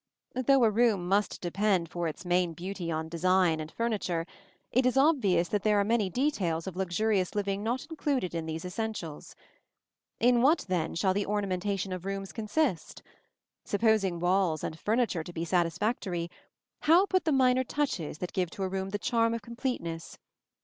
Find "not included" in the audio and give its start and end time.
7.61-8.33